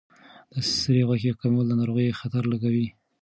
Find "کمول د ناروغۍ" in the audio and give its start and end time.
1.41-2.07